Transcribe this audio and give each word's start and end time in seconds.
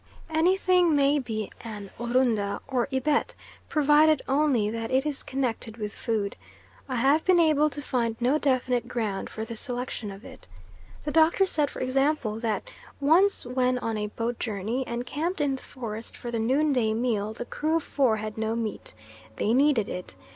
Anything 0.31 0.95
may 0.95 1.19
be 1.19 1.51
an 1.63 1.91
Orunda 1.99 2.59
or 2.67 2.87
Ibet 2.91 3.35
provided 3.69 4.23
only 4.27 4.67
that 4.71 4.89
it 4.89 5.05
is 5.05 5.21
connected 5.21 5.77
with 5.77 5.93
food; 5.93 6.35
I 6.89 6.95
have 6.95 7.23
been 7.23 7.39
able 7.39 7.69
to 7.69 7.83
find 7.83 8.15
no 8.19 8.39
definite 8.39 8.87
ground 8.87 9.29
for 9.29 9.45
the 9.45 9.55
selection 9.55 10.09
of 10.09 10.25
it. 10.25 10.47
The 11.05 11.11
Doctor 11.11 11.45
said, 11.45 11.69
for 11.69 11.81
example, 11.81 12.39
that 12.39 12.63
"once 12.99 13.45
when 13.45 13.77
on 13.77 13.95
a 13.95 14.07
boat 14.07 14.39
journey, 14.39 14.83
and 14.87 15.05
camped 15.05 15.39
in 15.39 15.55
the 15.55 15.61
forest 15.61 16.17
for 16.17 16.31
the 16.31 16.39
noon 16.39 16.73
day 16.73 16.95
meal, 16.95 17.33
the 17.33 17.45
crew 17.45 17.75
of 17.75 17.83
four 17.83 18.17
had 18.17 18.39
no 18.39 18.55
meat. 18.55 18.95
They 19.35 19.53
needed 19.53 19.87
it. 19.87 20.15